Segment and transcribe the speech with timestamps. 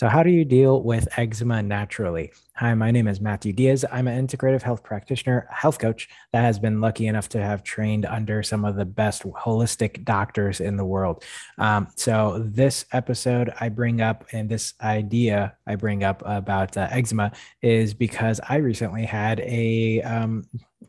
[0.00, 2.32] So, how do you deal with eczema naturally?
[2.54, 3.84] Hi, my name is Matthew Diaz.
[3.92, 8.06] I'm an integrative health practitioner, health coach that has been lucky enough to have trained
[8.06, 11.22] under some of the best holistic doctors in the world.
[11.58, 16.88] Um, so, this episode I bring up and this idea I bring up about uh,
[16.90, 20.46] eczema is because I recently had a um,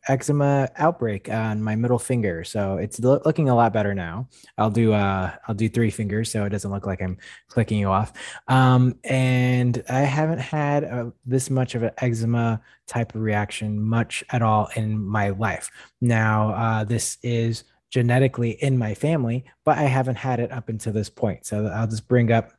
[0.07, 2.43] eczema outbreak on my middle finger.
[2.43, 4.27] So it's lo- looking a lot better now.
[4.57, 7.17] I'll do uh I'll do three fingers so it doesn't look like I'm
[7.47, 8.13] clicking you off.
[8.47, 13.81] Um, and I haven't had a, uh, this much of an eczema type of reaction
[13.81, 15.69] much at all in my life.
[15.99, 20.93] Now, uh, this is genetically in my family, but I haven't had it up until
[20.93, 21.45] this point.
[21.45, 22.53] So I'll just bring up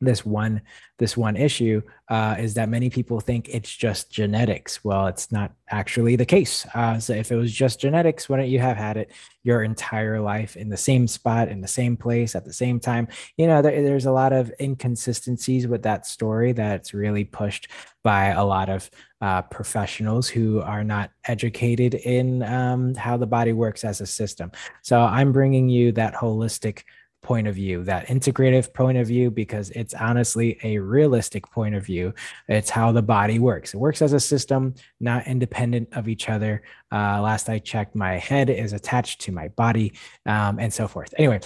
[0.00, 0.62] this one
[0.98, 4.84] this one issue uh, is that many people think it's just genetics.
[4.84, 6.66] Well it's not actually the case.
[6.74, 9.10] Uh, so if it was just genetics wouldn't you have had it
[9.42, 13.08] your entire life in the same spot in the same place at the same time?
[13.36, 17.68] You know there, there's a lot of inconsistencies with that story that's really pushed
[18.02, 23.52] by a lot of uh, professionals who are not educated in um, how the body
[23.52, 24.50] works as a system.
[24.82, 26.84] So i'm bringing you that holistic
[27.22, 31.84] point of view, that integrative point of view, because it's honestly a realistic point of
[31.84, 32.14] view.
[32.48, 33.74] It's how the body works.
[33.74, 36.62] It works as a system, not independent of each other.
[36.90, 39.92] Uh, last I checked, my head is attached to my body
[40.26, 41.12] um, and so forth.
[41.18, 41.40] Anyway,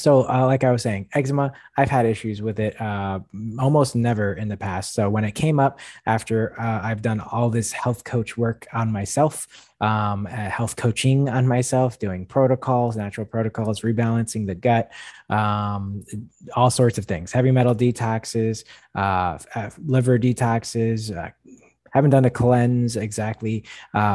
[0.00, 3.20] so uh, like i was saying eczema i've had issues with it uh,
[3.58, 4.94] almost never in the past.
[4.94, 8.90] So when it came up after uh, i've done all this health coach work on
[8.90, 14.92] myself um, uh, health coaching on myself doing protocols natural protocols rebalancing the gut
[15.28, 16.04] um,
[16.56, 17.32] all sorts of things.
[17.32, 21.32] Heavy metal detoxes uh, uh, liver detoxes
[21.92, 23.64] haven't done a cleanse exactly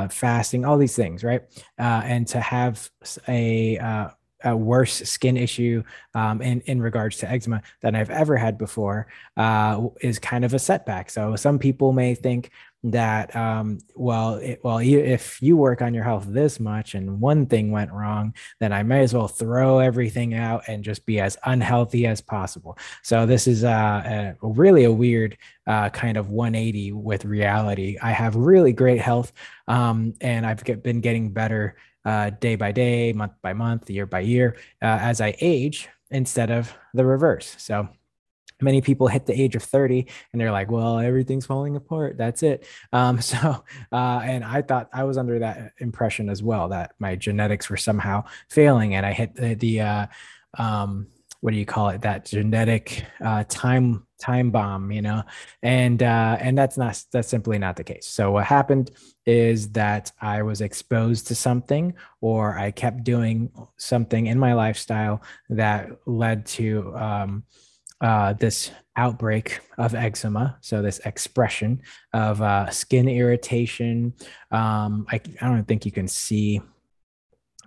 [0.09, 1.43] fasting all these things right?
[1.77, 2.89] And to have
[3.27, 4.11] a
[4.43, 5.83] a worse skin issue
[6.13, 10.53] um, in in regards to eczema than I've ever had before uh, is kind of
[10.53, 11.09] a setback.
[11.09, 12.51] So some people may think
[12.91, 17.19] that um, well, it, well, you, if you work on your health this much and
[17.19, 21.19] one thing went wrong, then I may as well throw everything out and just be
[21.19, 22.77] as unhealthy as possible.
[23.01, 25.35] So this is a, really a weird
[25.65, 27.97] uh, kind of 180 with reality.
[28.01, 29.33] I have really great health,
[29.67, 34.05] um, and I've get, been getting better uh, day by day, month by month, year
[34.05, 37.55] by year, uh, as I age instead of the reverse.
[37.57, 37.89] So
[38.61, 42.17] many people hit the age of 30 and they're like, well, everything's falling apart.
[42.17, 42.65] That's it.
[42.93, 47.15] Um, so, uh, and I thought I was under that impression as well that my
[47.15, 48.95] genetics were somehow failing.
[48.95, 50.07] And I hit the, the uh,
[50.57, 51.07] um,
[51.41, 52.01] what do you call it?
[52.01, 55.23] That genetic uh, time time bomb, you know,
[55.63, 58.07] and uh, and that's not that's simply not the case.
[58.07, 58.91] So what happened
[59.25, 65.21] is that I was exposed to something, or I kept doing something in my lifestyle
[65.49, 67.43] that led to um,
[68.01, 70.57] uh, this outbreak of eczema.
[70.61, 71.81] So this expression
[72.13, 74.13] of uh, skin irritation.
[74.51, 76.61] Um, I, I don't think you can see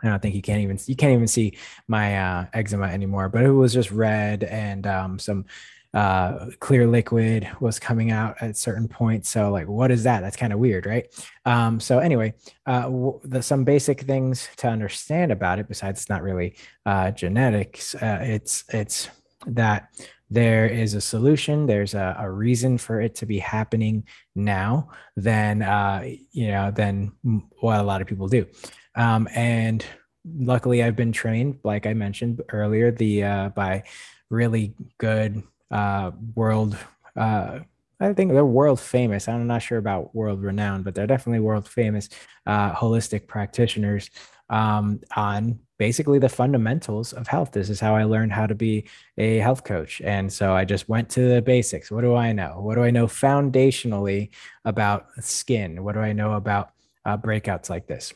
[0.02, 3.42] I don't think you can't even you can't even see my uh, eczema anymore, but
[3.42, 5.44] it was just red and um, some
[5.94, 9.28] uh, clear liquid was coming out at certain points.
[9.30, 10.20] So like, what is that?
[10.20, 11.06] That's kind of weird, right?
[11.44, 12.34] Um, so anyway,
[12.66, 17.10] uh, w- the, some basic things to understand about it, besides it's not really uh,
[17.12, 19.08] genetics, uh, it's it's
[19.46, 19.88] that
[20.30, 25.62] there is a solution there's a, a, reason for it to be happening now than
[25.62, 27.12] uh, you know than
[27.60, 28.46] what a lot of people do
[28.94, 29.84] um, and
[30.38, 33.82] luckily i've been trained like i mentioned earlier the uh, by
[34.28, 36.76] really good uh, world.
[37.16, 37.60] Uh,
[38.00, 39.28] I think they're world famous.
[39.28, 42.08] I'm not sure about world renowned, but they're definitely world famous
[42.46, 44.10] uh, holistic practitioners
[44.50, 47.52] um, on basically the fundamentals of health.
[47.52, 50.00] This is how I learned how to be a health coach.
[50.00, 51.90] And so I just went to the basics.
[51.90, 52.60] What do I know?
[52.60, 54.30] What do I know foundationally
[54.64, 55.82] about skin?
[55.84, 56.70] What do I know about
[57.04, 58.12] uh, breakouts like this?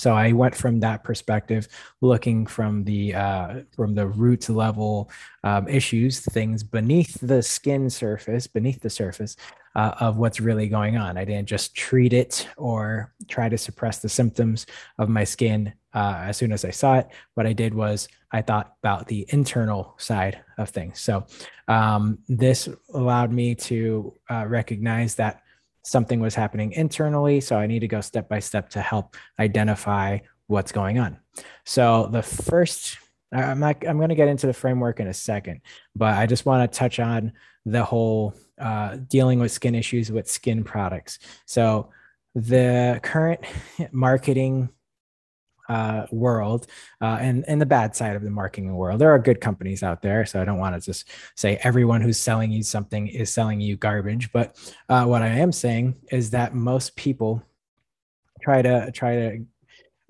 [0.00, 1.68] So i went from that perspective
[2.00, 5.10] looking from the uh, from the root level
[5.44, 9.36] um, issues things beneath the skin surface beneath the surface
[9.74, 11.16] uh, of what's really going on.
[11.16, 14.66] I didn't just treat it or try to suppress the symptoms
[14.98, 17.08] of my skin uh, as soon as i saw it.
[17.34, 21.00] What i did was i thought about the internal side of things.
[21.00, 21.26] So
[21.68, 25.42] um, this allowed me to uh, recognize that
[25.90, 27.40] something was happening internally.
[27.40, 31.18] So I need to go step by step to help identify what's going on.
[31.64, 32.98] So the first,
[33.32, 35.60] I'm I'm going to get into the framework in a second,
[35.94, 37.32] but I just want to touch on
[37.66, 41.18] the whole uh, dealing with skin issues with skin products.
[41.46, 41.90] So
[42.34, 43.40] the current
[43.92, 44.70] marketing
[45.70, 46.66] uh, world
[47.00, 49.00] uh, and and the bad side of the marketing world.
[49.00, 52.18] There are good companies out there, so I don't want to just say everyone who's
[52.18, 54.32] selling you something is selling you garbage.
[54.32, 54.58] But
[54.88, 57.42] uh, what I am saying is that most people
[58.42, 59.46] try to try to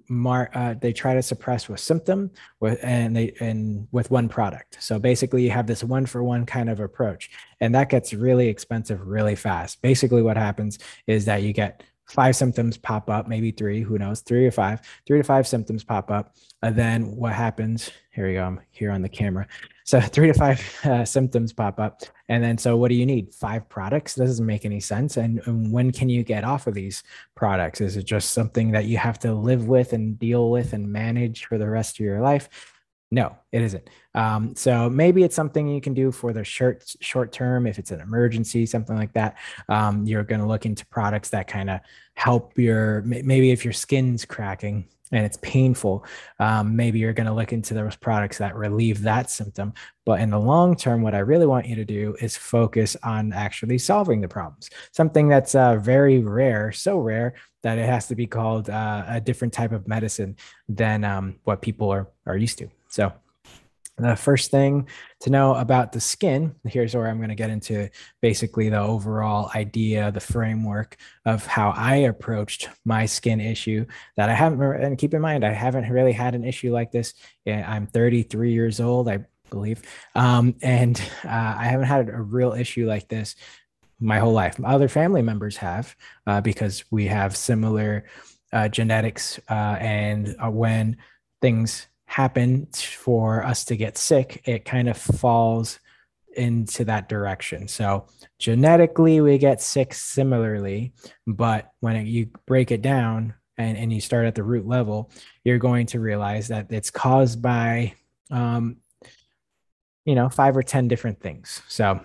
[0.09, 4.77] mar uh, they try to suppress with symptom with and they and with one product
[4.81, 7.31] so basically you have this one for one kind of approach
[7.61, 12.35] and that gets really expensive really fast basically what happens is that you get five
[12.35, 16.11] symptoms pop up, maybe three, who knows, three or five, three to five symptoms pop
[16.11, 16.35] up.
[16.62, 17.91] And then what happens?
[18.11, 18.43] Here we go.
[18.43, 19.47] I'm here on the camera.
[19.85, 22.03] So three to five uh, symptoms pop up.
[22.29, 23.33] And then, so what do you need?
[23.33, 24.15] Five products?
[24.15, 25.17] That doesn't make any sense.
[25.17, 27.05] And, and when can you get off of these
[27.37, 27.81] products?
[27.81, 31.47] Is it just something that you have to live with and deal with and manage
[31.47, 32.49] for the rest of your life?
[33.12, 33.91] No, it isn't.
[34.15, 37.91] Um, so maybe it's something you can do for the short short term if it's
[37.91, 39.37] an emergency, something like that.
[39.69, 41.81] Um, you're going to look into products that kind of
[42.15, 46.05] help your maybe if your skin's cracking and it's painful,
[46.39, 49.75] um, maybe you're going to look into those products that relieve that symptom.
[50.07, 53.33] But in the long term, what I really want you to do is focus on
[53.33, 54.71] actually solving the problems.
[54.93, 57.35] Something that's uh, very rare, so rare
[57.65, 60.37] that it has to be called uh, a different type of medicine
[60.69, 62.71] than um, what people are are used to.
[62.90, 63.12] So,
[63.96, 64.88] the first thing
[65.20, 67.90] to know about the skin, here's where I'm going to get into
[68.22, 70.96] basically the overall idea, the framework
[71.26, 75.52] of how I approached my skin issue that I haven't, and keep in mind, I
[75.52, 77.14] haven't really had an issue like this.
[77.46, 79.82] I'm 33 years old, I believe,
[80.14, 83.37] um, and uh, I haven't had a real issue like this
[84.00, 84.58] my whole life.
[84.64, 85.94] Other family members have
[86.26, 88.06] uh, because we have similar
[88.52, 90.96] uh, genetics, uh, and uh, when
[91.42, 95.79] things happen for us to get sick, it kind of falls
[96.35, 97.69] into that direction.
[97.69, 100.93] So genetically, we get sick similarly,
[101.29, 105.12] but when it, you break it down and, and you start at the root level,
[105.45, 107.95] you're going to realize that it's caused by,
[108.33, 108.79] um,
[110.05, 111.62] you know, five or 10 different things.
[111.69, 112.01] So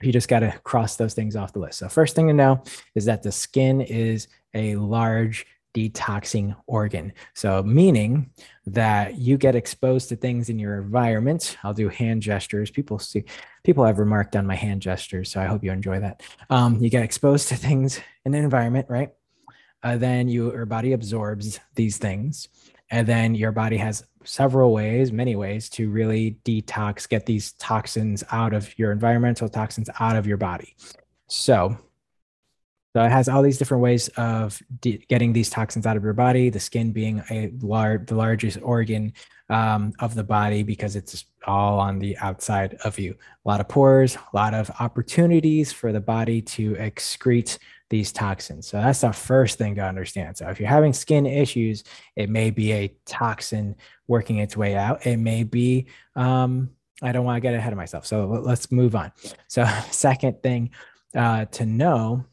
[0.00, 1.80] you just got to cross those things off the list.
[1.80, 2.62] So, first thing to know
[2.94, 7.12] is that the skin is a large detoxing organ.
[7.34, 8.30] So, meaning
[8.66, 11.56] that you get exposed to things in your environment.
[11.62, 12.70] I'll do hand gestures.
[12.70, 13.24] People see,
[13.62, 15.30] people have remarked on my hand gestures.
[15.30, 16.22] So, I hope you enjoy that.
[16.48, 19.10] Um, you get exposed to things in the environment, right?
[19.82, 22.48] Uh, then you, your body absorbs these things.
[22.90, 28.22] And then your body has several ways, many ways to really detox, get these toxins
[28.30, 30.76] out of your environmental toxins out of your body.
[31.26, 31.76] So,
[32.94, 36.12] so it has all these different ways of de- getting these toxins out of your
[36.12, 36.48] body.
[36.48, 39.12] The skin being a large, the largest organ
[39.50, 43.16] um, of the body because it's all on the outside of you.
[43.44, 47.58] A lot of pores, a lot of opportunities for the body to excrete
[47.90, 48.68] these toxins.
[48.68, 50.36] So that's the first thing to understand.
[50.36, 51.82] So if you're having skin issues,
[52.14, 53.74] it may be a toxin
[54.06, 55.04] working its way out.
[55.04, 56.70] It may be um,
[57.02, 58.06] I don't want to get ahead of myself.
[58.06, 59.10] So let's move on.
[59.48, 60.70] So second thing
[61.16, 62.24] uh, to know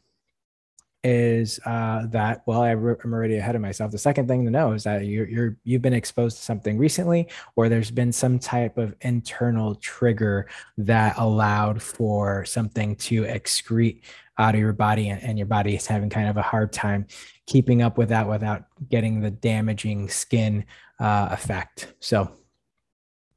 [1.04, 3.90] is uh, that well I am already ahead of myself.
[3.90, 7.28] The second thing to know is that you're, you're you've been exposed to something recently
[7.56, 14.02] or there's been some type of internal trigger that allowed for something to excrete
[14.38, 17.06] out of your body and, and your body is having kind of a hard time
[17.46, 20.64] keeping up with that without getting the damaging skin
[21.00, 21.94] uh, effect.
[21.98, 22.32] So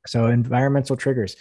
[0.05, 1.35] so environmental triggers.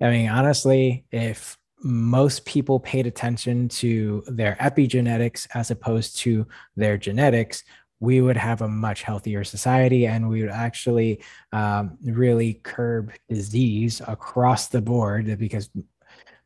[0.00, 6.46] I mean honestly if most people paid attention to their epigenetics as opposed to
[6.76, 7.64] their genetics,
[8.00, 11.22] we would have a much healthier society and we would actually
[11.52, 15.70] um, really curb disease across the board because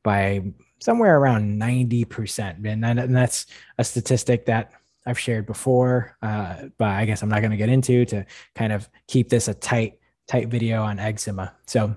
[0.03, 0.43] by
[0.81, 2.65] somewhere around 90%.
[2.67, 3.47] And, and that's
[3.79, 4.73] a statistic that
[5.07, 8.73] I've shared before, uh, but I guess I'm not going to get into to kind
[8.73, 11.55] of keep this a tight, tight video on eczema.
[11.67, 11.97] So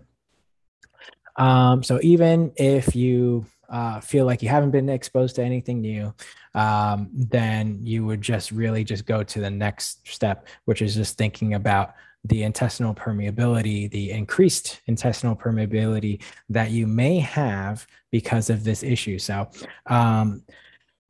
[1.38, 6.14] um, so even if you uh, feel like you haven't been exposed to anything new,
[6.56, 11.18] um, then you would just really just go to the next step, which is just
[11.18, 18.64] thinking about the intestinal permeability, the increased intestinal permeability that you may have because of
[18.64, 19.20] this issue.
[19.20, 19.50] So,
[19.86, 20.44] um,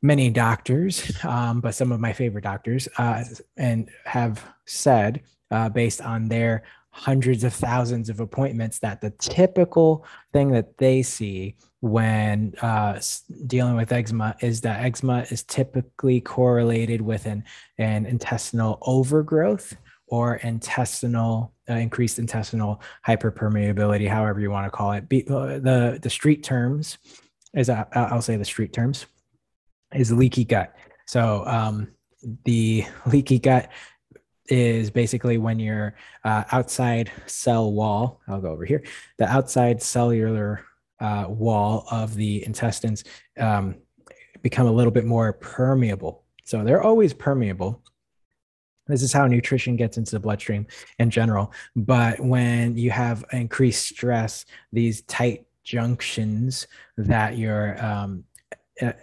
[0.01, 3.23] many doctors, um, but some of my favorite doctors, uh,
[3.55, 6.63] and have said, uh, based on their
[6.97, 12.99] hundreds of thousands of appointments that the typical thing that they see when uh,
[13.45, 17.43] dealing with eczema is that eczema is typically correlated with an,
[17.77, 19.77] an intestinal overgrowth
[20.07, 25.07] or intestinal uh, increased intestinal hyperpermeability however you want to call it.
[25.07, 26.97] Be, uh, the the street terms
[27.53, 29.05] is uh, i'll say the street terms
[29.93, 30.73] is leaky gut.
[31.05, 31.89] So um,
[32.45, 33.69] the leaky gut
[34.47, 38.83] is basically when your uh, outside cell wall, I'll go over here,
[39.17, 40.65] the outside cellular
[40.99, 43.03] uh, wall of the intestines
[43.39, 43.75] um,
[44.41, 46.23] become a little bit more permeable.
[46.43, 47.83] So they're always permeable.
[48.87, 50.65] This is how nutrition gets into the bloodstream
[50.97, 51.51] in general.
[51.75, 58.23] But when you have increased stress, these tight junctions that your um,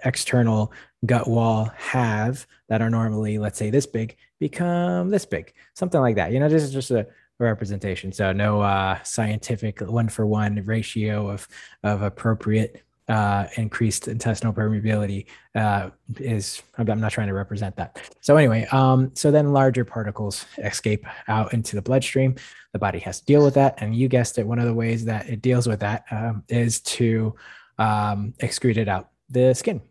[0.04, 0.72] external
[1.06, 6.16] gut wall have that are normally, let's say, this big, become this big, something like
[6.16, 6.32] that.
[6.32, 7.06] You know, this is just a
[7.38, 8.12] representation.
[8.12, 11.48] So no uh, scientific one for one ratio of
[11.82, 18.00] of appropriate uh, increased intestinal permeability uh, is I'm, not trying to represent that.
[18.20, 22.36] So anyway, um, so then larger particles escape out into the bloodstream.
[22.72, 24.46] The body has to deal with that, and you guessed it.
[24.46, 27.34] One of the ways that it deals with that um, is to
[27.78, 29.82] um, excrete it out the skin.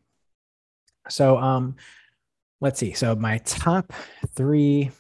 [1.09, 1.75] So um,
[2.61, 2.93] let's see.
[2.93, 3.93] So my top
[4.35, 4.91] three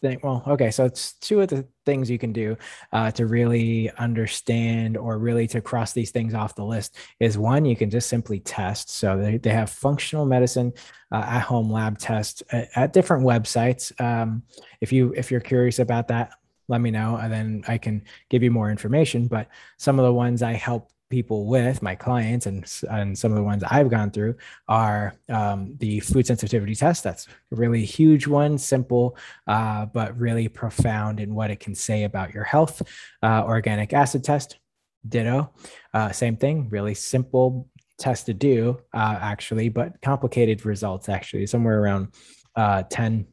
[0.00, 0.20] thing.
[0.22, 2.56] Well, okay, so it's two of the things you can do
[2.92, 7.64] uh, to really understand or really to cross these things off the list is one,
[7.64, 8.90] you can just simply test.
[8.90, 10.72] So they, they have functional medicine
[11.12, 13.98] uh, at home lab tests at, at different websites.
[14.00, 14.42] Um,
[14.80, 16.32] if you if you're curious about that,
[16.68, 19.26] let me know, and then I can give you more information.
[19.26, 23.36] But some of the ones I help people with my clients and, and some of
[23.36, 24.36] the ones I've gone through
[24.68, 27.04] are um, the food sensitivity test.
[27.04, 32.04] That's a really huge one, simple, uh, but really profound in what it can say
[32.04, 32.80] about your health.
[33.22, 34.58] Uh, organic acid test,
[35.06, 35.50] ditto,
[35.92, 41.82] uh, same thing, really simple test to do, uh, actually, but complicated results, actually, somewhere
[41.82, 42.08] around
[42.56, 43.26] uh, 10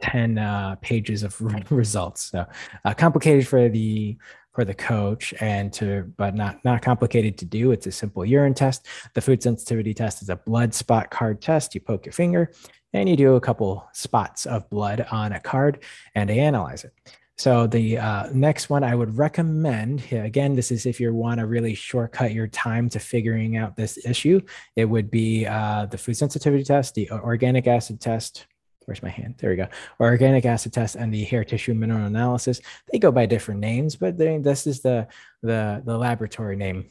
[0.00, 1.38] 10 uh, pages of
[1.70, 2.30] results.
[2.30, 2.46] So
[2.84, 4.16] uh, complicated for the
[4.52, 7.72] for the coach and to but not not complicated to do.
[7.72, 8.86] It's a simple urine test.
[9.14, 11.74] The food sensitivity test is a blood spot card test.
[11.74, 12.52] You poke your finger
[12.92, 16.92] and you do a couple spots of blood on a card and they analyze it.
[17.40, 21.46] So the uh, next one I would recommend, again, this is if you want to
[21.46, 24.42] really shortcut your time to figuring out this issue,
[24.76, 28.46] it would be uh, the food sensitivity test, the organic acid test,
[28.90, 29.36] where's my hand?
[29.38, 29.68] There we go.
[30.00, 32.60] Organic acid test and the hair tissue mineral analysis.
[32.90, 35.06] They go by different names, but they, this is the,
[35.42, 36.86] the, the laboratory name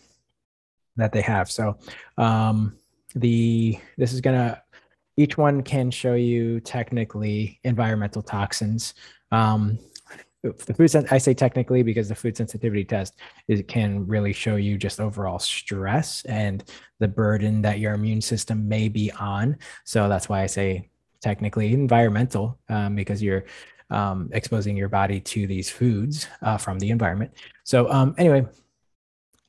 [0.96, 1.52] that they have.
[1.52, 1.78] So
[2.18, 2.78] um,
[3.16, 4.62] the this is gonna
[5.18, 8.94] each one can show you technically environmental toxins.
[9.32, 9.78] Um,
[10.42, 13.16] the food sen- I say technically because the food sensitivity test
[13.50, 16.64] is can really show you just overall stress and
[17.00, 19.58] the burden that your immune system may be on.
[19.84, 20.89] So that's why I say
[21.22, 23.46] technically environmental um, because you're
[23.90, 27.32] um, exposing your body to these foods uh, from the environment.
[27.64, 28.46] So um, anyway,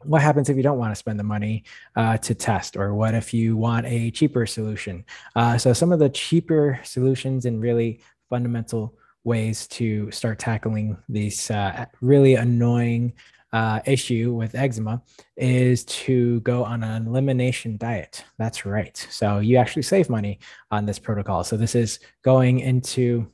[0.04, 1.64] what happens if you don't want to spend the money
[1.96, 5.04] uh, to test or what if you want a cheaper solution
[5.36, 11.50] uh, so some of the cheaper solutions and really fundamental ways to start tackling these
[11.50, 13.12] uh, really annoying
[13.52, 15.02] uh, issue with eczema
[15.36, 18.24] is to go on an elimination diet.
[18.38, 18.96] That's right.
[19.10, 20.38] So you actually save money
[20.70, 21.42] on this protocol.
[21.44, 23.30] So this is going into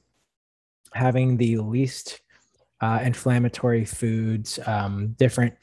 [0.94, 2.20] having the least
[2.80, 5.54] uh, inflammatory foods, um, different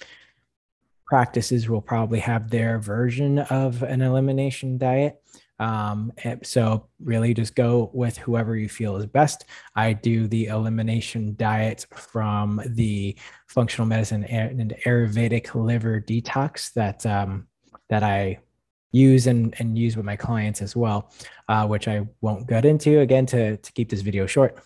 [1.05, 5.22] practices will probably have their version of an elimination diet.
[5.63, 6.11] Um,
[6.43, 9.45] so really just go with whoever you feel is best.
[9.77, 13.17] I do the elimination diet from the
[13.47, 17.47] functional medicine and Ayurvedic liver detox that um,
[17.89, 18.39] that I
[18.91, 21.11] use and, and use with my clients as well,
[21.47, 24.61] uh, which I won't get into again to, to keep this video short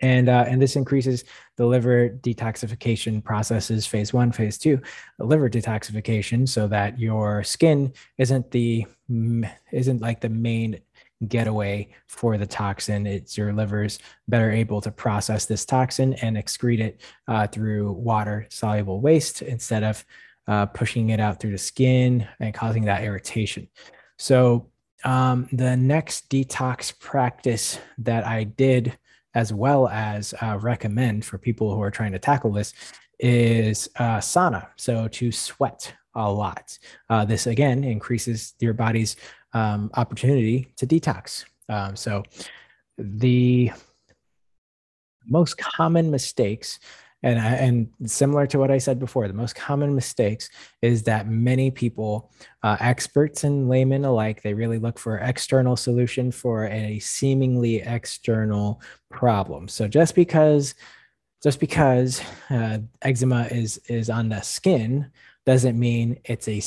[0.00, 1.24] and uh, and this increases
[1.56, 4.80] the liver detoxification processes phase one phase two
[5.18, 10.80] liver detoxification so that your skin isn't the isn't like the main
[11.26, 13.06] getaway for the toxin.
[13.06, 13.98] It's your liver's
[14.28, 19.82] better able to process this toxin and excrete it uh, through water soluble waste instead
[19.82, 20.04] of
[20.46, 23.68] uh, pushing it out through the skin and causing that irritation.
[24.16, 24.70] So
[25.04, 28.98] um, the next detox practice that i did
[29.34, 32.74] as well as uh, recommend for people who are trying to tackle this
[33.20, 34.68] is uh, sauna.
[34.76, 36.78] So to sweat a lot.
[37.08, 39.16] Uh, this again increases your body's
[39.52, 41.44] um, opportunity to detox.
[41.68, 42.22] Um, so
[42.96, 43.70] the
[45.26, 46.78] most common mistakes
[47.22, 50.50] and and similar to what I said before, the most common mistakes
[50.82, 52.30] is that many people,
[52.62, 58.80] uh, experts and laymen alike, they really look for external solution for a seemingly external
[59.10, 59.66] problem.
[59.66, 60.74] So just because
[61.42, 65.10] just because uh, eczema is is on the skin
[65.48, 66.60] doesn't mean it's a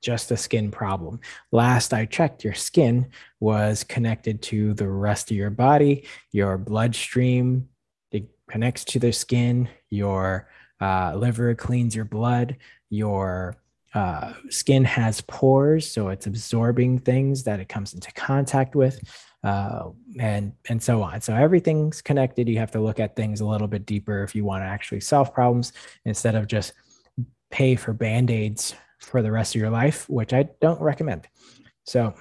[0.00, 1.18] just a skin problem.
[1.50, 3.08] Last I checked, your skin
[3.40, 7.68] was connected to the rest of your body, your bloodstream
[8.12, 10.48] it connects to the skin, your
[10.80, 12.56] uh, liver cleans your blood,
[12.88, 13.56] your
[13.94, 19.00] uh, skin has pores, so it's absorbing things that it comes into contact with,
[19.42, 19.88] uh,
[20.20, 21.20] and and so on.
[21.20, 22.48] So everything's connected.
[22.48, 25.00] You have to look at things a little bit deeper if you want to actually
[25.00, 25.72] solve problems
[26.04, 26.74] instead of just
[27.50, 31.28] pay for band aids for the rest of your life, which I don't recommend.
[31.84, 32.14] So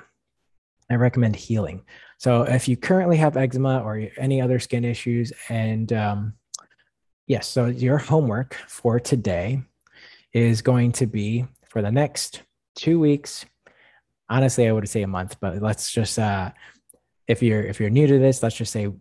[0.89, 1.83] I recommend healing.
[2.17, 6.33] So if you currently have eczema or any other skin issues, and um,
[7.27, 9.61] yes, so your homework for today
[10.33, 12.41] is going to be for the next
[12.75, 13.45] two weeks.
[14.29, 16.51] Honestly, I would say a month, but let's just uh,
[17.27, 18.91] if you're if you're new to this, let's just say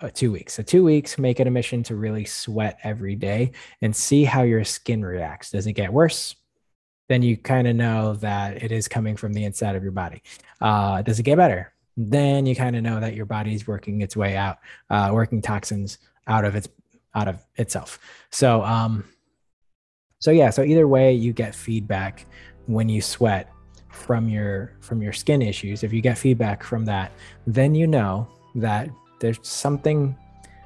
[0.00, 0.54] uh, two weeks.
[0.54, 3.52] So two weeks, make it a mission to really sweat every day
[3.82, 5.50] and see how your skin reacts.
[5.50, 6.36] Does it get worse?
[7.08, 10.22] then you kind of know that it is coming from the inside of your body.
[10.60, 11.72] Uh, does it get better?
[11.96, 14.58] Then you kind of know that your body is working its way out,
[14.90, 16.68] uh, working toxins out of its
[17.14, 17.98] out of itself.
[18.30, 19.04] So, um,
[20.20, 20.50] so yeah.
[20.50, 22.26] So either way, you get feedback
[22.66, 23.50] when you sweat
[23.88, 25.82] from your from your skin issues.
[25.82, 27.10] If you get feedback from that,
[27.46, 30.16] then you know that there's something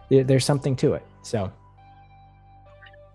[0.08, 1.04] there's something to it.
[1.22, 1.50] So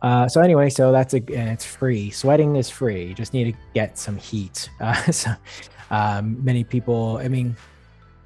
[0.02, 2.10] uh, so anyway, so that's a, and it's free.
[2.12, 3.06] Sweating is free.
[3.06, 4.70] You just need to get some heat.
[4.80, 5.32] Uh, so
[5.90, 7.56] um, many people, I mean,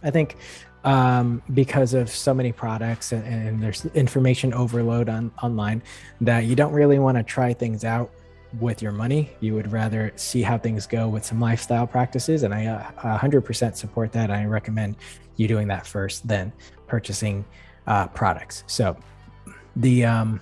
[0.03, 0.35] I think
[0.83, 5.81] um, because of so many products and, and, there's information overload on online
[6.21, 8.11] that you don't really want to try things out
[8.59, 9.31] with your money.
[9.39, 12.43] You would rather see how things go with some lifestyle practices.
[12.43, 14.29] And I uh, 100% support that.
[14.31, 14.97] I recommend
[15.37, 16.51] you doing that first, then
[16.87, 17.45] purchasing
[17.87, 18.63] uh, products.
[18.67, 18.97] So
[19.75, 20.39] the, um,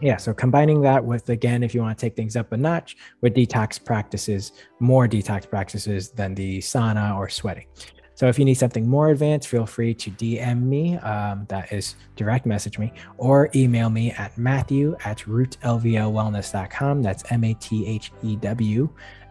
[0.00, 2.96] yeah so combining that with again if you want to take things up a notch
[3.20, 7.66] with detox practices more detox practices than the sauna or sweating
[8.14, 11.96] so if you need something more advanced feel free to dm me um, that is
[12.16, 18.88] direct message me or email me at matthew at rootlvlwellness.com that's m-a-t-h-e-w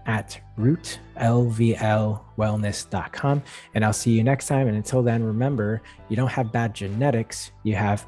[0.08, 3.43] at rootlvlwellness.com
[3.75, 5.79] and i'll see you next time and until then remember
[6.10, 8.08] you don't have bad genetics you have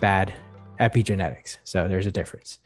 [0.00, 0.34] bad
[0.82, 1.58] epigenetics.
[1.64, 2.58] So there's a difference.